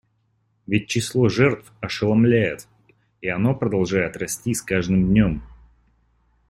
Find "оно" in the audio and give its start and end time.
3.27-3.53